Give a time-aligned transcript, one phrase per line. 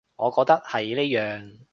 [0.15, 1.65] 我覺得係呢樣